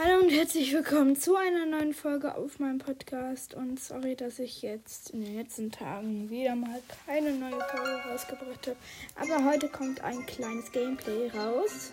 [0.00, 3.54] Hallo und herzlich willkommen zu einer neuen Folge auf meinem Podcast.
[3.54, 8.68] Und sorry, dass ich jetzt in den letzten Tagen wieder mal keine neue Folge rausgebracht
[8.68, 8.76] habe.
[9.16, 11.90] Aber heute kommt ein kleines Gameplay raus.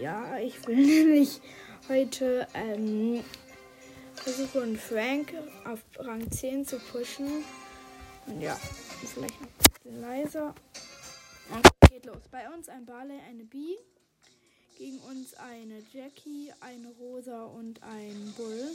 [0.00, 1.42] Ja, ich will nämlich
[1.90, 3.22] heute ähm,
[4.14, 5.34] versuchen, Frank
[5.66, 7.44] auf Rang 10 zu pushen.
[8.26, 10.54] Und ja, vielleicht noch ein bisschen leiser.
[11.54, 12.22] Und geht los.
[12.30, 13.76] Bei uns ein Barley, eine Bee.
[14.76, 18.72] Gegen uns eine Jackie, eine Rosa und ein Bull.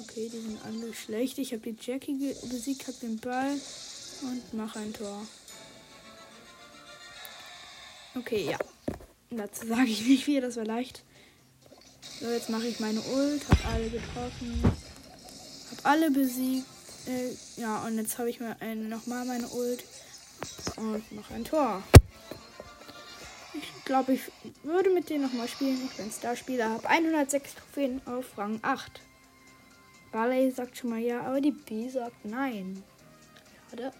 [0.00, 1.36] Okay, die sind alle schlecht.
[1.36, 3.60] Ich habe die Jackie besiegt, habe den Ball
[4.22, 5.26] und mache ein Tor.
[8.14, 8.58] Okay, ja.
[9.28, 11.02] Dazu sage ich nicht viel, das war leicht.
[12.20, 16.66] So, jetzt mache ich meine Ult, habe alle getroffen, habe alle besiegt.
[17.06, 19.84] Äh, ja, und jetzt habe ich mir nochmal meine Ult
[20.76, 21.82] und mache ein Tor
[23.86, 24.20] glaube, ich
[24.62, 25.80] würde mit denen nochmal spielen.
[25.90, 29.00] Ich bin Starspieler, habe 106 Trophäen auf Rang 8.
[30.12, 32.82] Barley sagt schon mal ja, aber die B sagt nein.
[33.70, 33.92] Schade.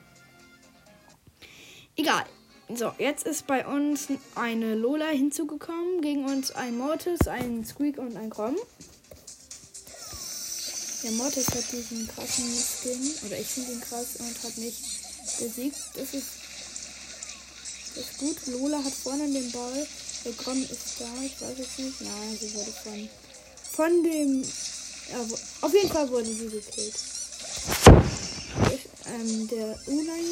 [1.97, 2.27] Egal.
[2.69, 6.01] So, jetzt ist bei uns eine Lola hinzugekommen.
[6.01, 8.57] Gegen uns ein Mortis, ein Squeak und ein Grom.
[11.05, 13.27] Der Mortis hat diesen krassen Skin.
[13.27, 15.01] Oder ich finde ihn krass und hat mich
[15.39, 15.77] besiegt.
[15.95, 16.46] Das ist
[17.97, 18.37] ist gut.
[18.47, 19.87] Lola hat vorne den Ball.
[20.39, 21.07] Grom ist da.
[21.23, 22.01] Ich weiß jetzt nicht.
[22.01, 23.09] Nein, sie wurde von,
[23.73, 24.43] von dem.
[24.43, 25.21] Ja,
[25.61, 26.95] auf jeden Fall wurde sie gekillt.
[28.75, 30.23] Ich, ähm, der Unai.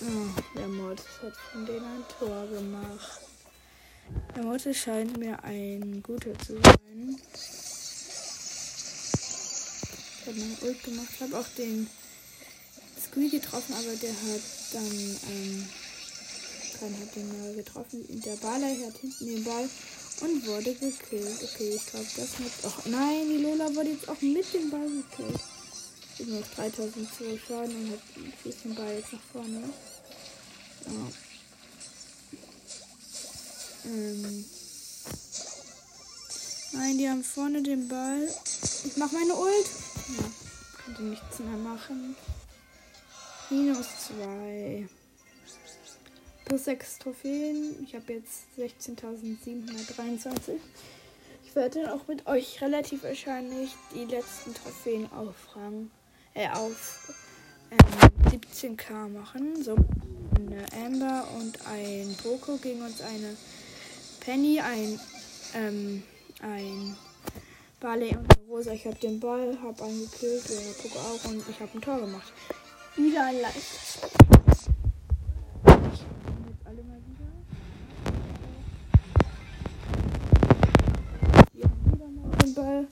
[0.00, 3.20] Oh, der Mod hat von denen ein Tor gemacht.
[4.34, 7.20] Der Mod scheint mir ein guter zu sein.
[10.20, 11.08] Ich habe mein Ult gemacht.
[11.20, 11.88] Habe auch den
[13.10, 14.42] Squee getroffen, aber der hat
[14.72, 15.68] dann, ähm,
[16.78, 18.04] keiner hat den mal getroffen.
[18.24, 19.68] Der Baller hat hinten den Ball
[20.20, 21.42] und wurde gekillt.
[21.42, 22.52] Okay, ich glaube, das hat.
[22.64, 25.40] Ach nein, die Lola wurde jetzt auch mit dem Ball gekillt.
[26.18, 28.00] Ich auf 3012 Schaden und hat
[28.42, 29.62] schießt den Ball jetzt nach vorne.
[30.86, 30.92] Ja.
[33.90, 34.44] Ähm.
[36.72, 38.28] Nein, die haben vorne den Ball.
[38.84, 39.66] Ich mach meine Ult.
[40.18, 40.24] Ja,
[40.84, 42.16] konnte nichts mehr machen.
[43.50, 44.86] Minus 2.
[46.44, 47.82] Plus 6 Trophäen.
[47.82, 50.58] Ich habe jetzt 16.723.
[51.46, 55.90] Ich werde auch mit euch relativ wahrscheinlich die letzten Trophäen auf Rang,
[56.34, 57.14] äh, auf
[57.70, 57.78] ähm,
[58.30, 59.62] 17k machen.
[59.62, 59.76] So,
[60.36, 63.34] eine Amber und ein Poco gegen uns eine
[64.20, 65.00] Penny, ein,
[65.54, 66.02] ähm,
[66.42, 66.94] ein
[67.80, 68.72] Barley und eine Rosa.
[68.72, 71.98] Ich habe den Ball, habe einen gekillt, der Poco auch und ich habe ein Tor
[71.98, 72.30] gemacht
[72.98, 73.36] wieder ein
[82.54, 82.88] Ball.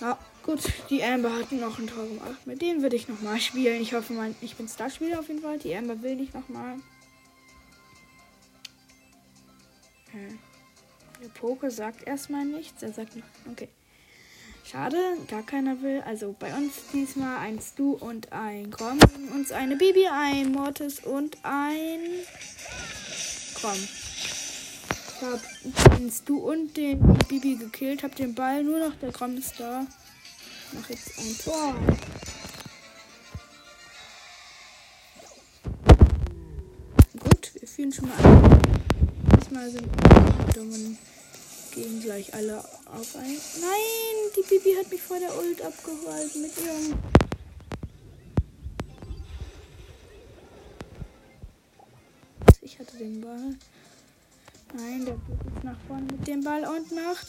[0.00, 0.60] Ja, gut.
[0.90, 2.46] Die Amber hat noch ein Tor gemacht.
[2.46, 3.82] Mit denen würde ich nochmal spielen.
[3.82, 5.58] Ich hoffe, mein, ich bin Starspieler auf jeden Fall.
[5.58, 6.76] Die Amber will nicht nochmal.
[11.22, 12.82] Der Poker sagt erstmal nichts.
[12.82, 13.24] Er sagt noch.
[13.50, 13.68] Okay.
[14.70, 14.98] Schade,
[15.28, 16.02] gar keiner will.
[16.04, 18.98] Also bei uns diesmal ein Stu und ein Grom.
[19.32, 22.00] Uns eine Bibi, ein Mortis und ein
[23.54, 23.88] Grom.
[25.16, 25.40] Ich habe
[25.98, 29.86] den Stu und den Bibi gekillt, habe den Ball, nur noch der Grom ist da.
[30.72, 31.74] Mach jetzt ein Tor.
[37.18, 38.60] Gut, wir fühlen schon mal an.
[39.40, 40.98] Diesmal sind wir dummen
[41.78, 43.40] gehen gleich alle auf ein.
[43.60, 46.98] Nein, die Bibi hat mich vor der Ult abgehalten mit ihrem.
[52.60, 53.56] Ich hatte den Ball.
[54.74, 57.26] Nein, der geht jetzt nach vorne mit dem Ball und macht.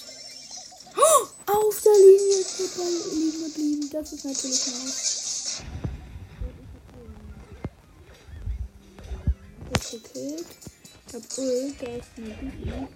[0.96, 3.90] Oh, auf der Linie ist der Ball liegen geblieben.
[3.92, 5.62] Das ist natürlich nice.
[9.92, 10.46] Gekillt.
[11.08, 12.88] Ich hab Ult, da ist eine Bibi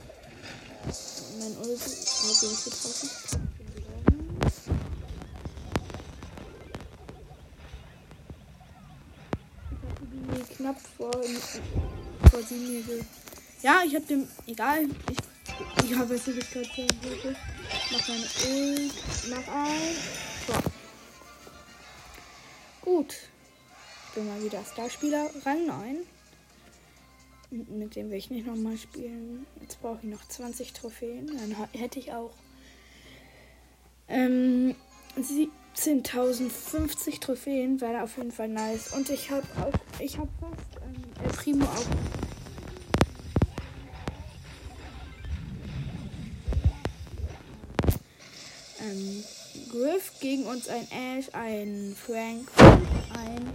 [1.43, 3.09] mein Ult hat ihn getroffen.
[9.69, 11.11] Ich hatte die knapp vor,
[12.31, 13.05] vor sieben Minuten.
[13.61, 14.27] Ja, ich hab dem.
[14.47, 14.85] Egal.
[15.09, 15.17] Ich,
[15.83, 16.69] ich habe es nicht gehört.
[17.91, 18.93] Mach meine Ult.
[19.29, 19.95] Mach ein.
[20.47, 20.53] So.
[22.81, 23.13] Gut.
[24.07, 25.29] Ich bin mal wieder Starspieler.
[25.45, 26.05] Rang 9
[27.53, 29.45] mit dem will ich nicht nochmal spielen.
[29.61, 31.27] Jetzt brauche ich noch 20 Trophäen.
[31.27, 32.31] Dann hätte ich auch
[34.07, 34.73] ähm,
[35.17, 37.79] 17.050 Trophäen.
[37.79, 38.91] Wäre auf jeden Fall nice.
[38.93, 41.85] Und ich habe auch, ich habe fast ähm, El Primo auch
[48.81, 49.23] ähm,
[49.69, 53.47] Griff gegen uns ein Ash, ein Frank, ein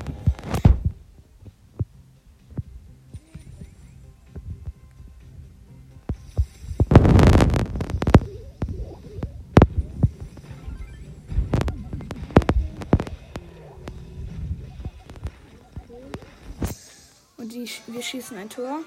[17.69, 18.81] Die, wir schießen ein Tor.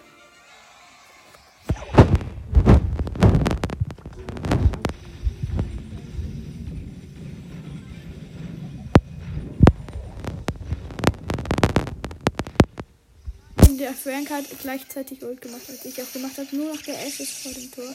[13.78, 16.56] Der Frank hat gleichzeitig Ult gemacht, als ich auch gemacht habe.
[16.56, 17.94] Nur noch der Ash ist vor dem Tor.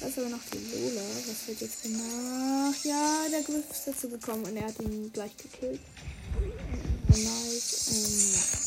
[0.00, 1.02] Das ist aber noch die Lola.
[1.26, 2.84] Was wird jetzt gemacht?
[2.84, 5.80] Ja, der Griff ist dazu gekommen und er hat ihn gleich gekillt.
[7.08, 7.88] Nice.
[7.90, 8.61] Ähm, ja.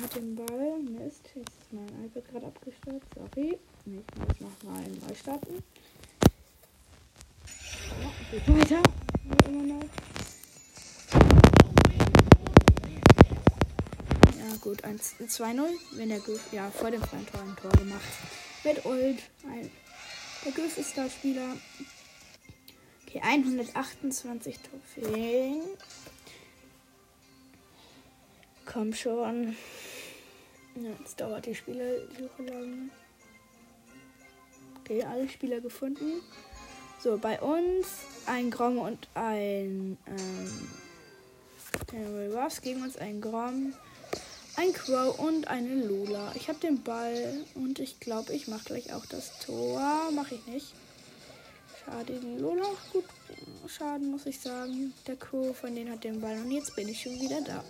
[0.00, 0.78] Mit dem Ball.
[0.80, 1.30] Mist.
[1.34, 3.06] Jetzt ist mein iPad gerade abgestürzt.
[3.14, 3.58] Sorry.
[3.84, 5.62] Ich muss nochmal neu starten.
[8.00, 8.82] Ja, geht weiter.
[14.38, 15.68] Ja, gut, 2-0.
[15.92, 18.02] Wenn der Griff, ja, vor dem freien Tor ein Tor gemacht.
[18.64, 19.18] Mit Ult.
[19.46, 19.70] Ein,
[20.44, 21.56] der Griff ist da Spieler.
[23.06, 25.62] Okay, 128 Trophäen.
[28.66, 29.56] Komm schon.
[30.74, 32.90] Jetzt dauert die Spielersuche lang.
[34.80, 36.22] Okay, alle Spieler gefunden.
[37.00, 37.86] So, bei uns
[38.26, 40.68] ein Grom und ein ähm,
[41.90, 43.74] General Ruffs gegen uns ein Grom
[44.56, 46.32] ein Crow und eine Lola.
[46.34, 50.10] Ich habe den Ball und ich glaube, ich mache gleich auch das Tor.
[50.14, 50.74] Mache ich nicht.
[51.84, 52.66] Schade, die Lola.
[52.92, 53.04] Gut,
[53.66, 54.92] Schaden muss ich sagen.
[55.06, 57.64] Der Crow von denen hat den Ball und jetzt bin ich schon wieder da.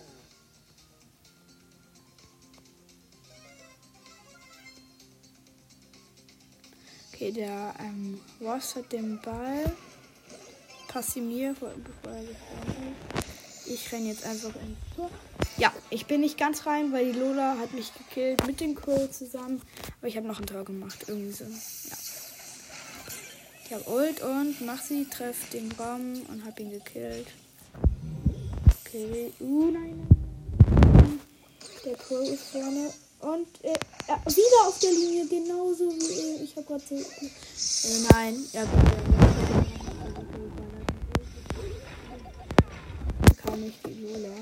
[7.23, 9.73] Okay, der ähm, Ross hat den Ball.
[10.89, 12.19] Pass mir, bevor
[13.65, 14.51] Ich renne jetzt einfach
[14.97, 15.09] Tor.
[15.57, 19.09] Ja, ich bin nicht ganz rein, weil die Lola hat mich gekillt mit dem Crow
[19.09, 19.63] zusammen.
[20.01, 21.05] Aber ich habe noch ein Tor gemacht.
[21.07, 21.45] Irgendwie so.
[21.45, 21.97] Ja.
[23.67, 27.29] Ich habe Ult und mach sie, treff den Baum und hab ihn gekillt.
[28.85, 29.33] Okay.
[29.39, 30.09] Uh, nein.
[31.85, 32.91] Der Crow ist vorne.
[33.23, 33.73] Und äh,
[34.09, 36.43] ja, wieder auf der Linie, genauso wie er.
[36.43, 36.97] Ich habe gerade so.
[36.97, 38.81] Äh, nein, ja gut.
[43.45, 44.35] Kam nicht die Lola.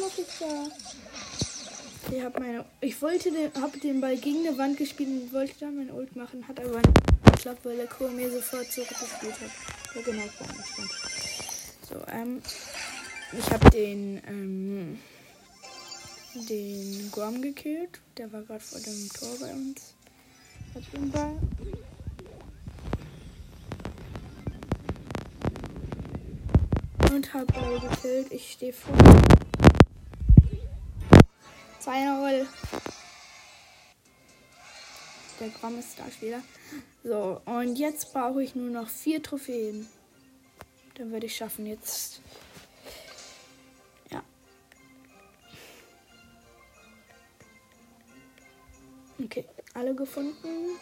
[0.00, 2.14] mache ich da?
[2.14, 2.64] Ich habe meine.
[2.80, 6.14] Ich wollte den, habe den Ball gegen eine Wand gespielt und wollte da mein Ult
[6.16, 9.50] machen, hat aber nicht geklappt, weil der Kur mir sofort zurückgespielt hat.
[9.94, 10.90] Ja, genau, vor mir stand.
[11.88, 12.42] So, ähm.
[13.32, 14.98] Ich habe den, ähm.
[16.34, 18.00] Den Grom gekillt.
[18.18, 19.94] Der war gerade vor dem Tor bei uns.
[20.74, 21.38] Hat den Ball.
[27.10, 28.32] Und hab Ball gekillt.
[28.32, 28.94] Ich stehe vor.
[31.82, 32.46] 2-0.
[35.40, 36.42] Der Gramm ist da wieder.
[37.02, 39.88] So, und jetzt brauche ich nur noch vier Trophäen.
[40.94, 42.20] Dann würde ich schaffen jetzt.
[44.10, 44.22] Ja.
[49.24, 50.78] Okay, alle gefunden.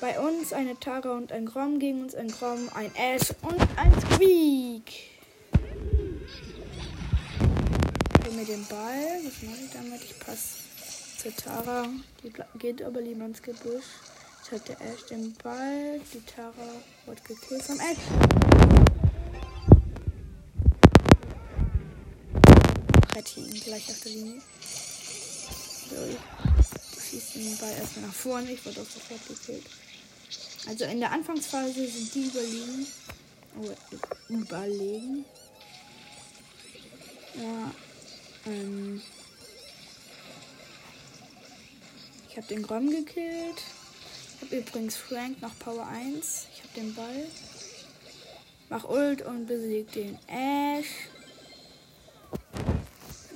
[0.00, 3.92] Bei uns eine Tara und ein Grom, gegen uns ein Grom, ein Ash und ein
[4.00, 5.12] Squeak.
[8.42, 9.20] mir den Ball.
[9.24, 10.02] Was mache ich damit?
[10.02, 10.71] Ich passe
[11.22, 11.88] zu Tara.
[12.22, 13.84] Die geht aber lieber ins Gebüsch.
[14.38, 16.00] Jetzt hat der Ash den Ball.
[16.12, 16.52] Die Tara
[17.06, 17.98] wird gekillt vom Ash.
[23.14, 24.42] Rette ihn gleich auf der Linie.
[25.90, 28.50] So, ich schieße den Ball erstmal nach vorne.
[28.50, 29.66] Ich wurde auch sofort gekillt.
[30.66, 32.86] Also in der Anfangsphase sind die überlegen.
[33.60, 33.70] Oh,
[34.28, 35.24] überlegen.
[37.36, 37.70] Ja,
[38.46, 39.00] ähm
[42.32, 43.62] ich habe den Grom gekillt.
[44.34, 46.46] Ich habe übrigens Frank noch Power 1.
[46.54, 47.26] Ich habe den Ball.
[48.70, 50.86] Mach Ult und besieg den Ash.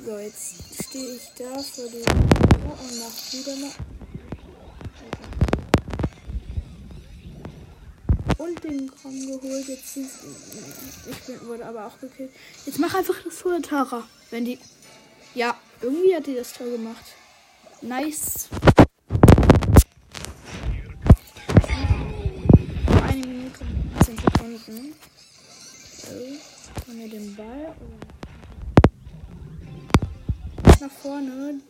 [0.02, 3.72] So, jetzt stehe ich da vor dem und mach wieder mal.
[8.38, 9.68] Und den Grom geholt.
[9.68, 12.30] Jetzt ich bin, wurde aber auch gekillt.
[12.64, 14.08] Jetzt mach einfach das Tor, Tara.
[14.30, 14.58] Wenn die
[15.34, 17.04] ja, irgendwie hat die das toll gemacht.
[17.82, 18.48] Nice.
[24.66, 24.94] schießen.
[26.88, 27.74] Ohne den Ball.
[30.80, 31.60] Nach vorne.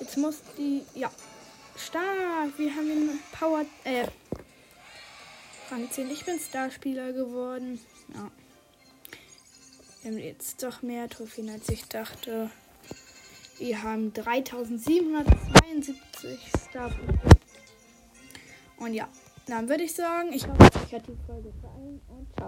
[0.00, 0.82] Jetzt muss die.
[0.94, 1.10] Ja.
[1.76, 2.58] Stark!
[2.58, 3.66] Wir haben den Power.
[3.84, 4.06] Äh.
[5.70, 6.10] Rang 10.
[6.10, 7.78] Ich bin Starspieler geworden.
[8.14, 8.30] Ja.
[10.02, 12.50] Wir haben jetzt doch mehr Trophäen als ich dachte.
[13.58, 16.38] Wir haben 3772
[16.70, 17.36] Starpunkte.
[18.76, 19.08] Und ja,
[19.46, 22.44] dann würde ich sagen, ich hoffe euch hat die Folge gefallen und ciao.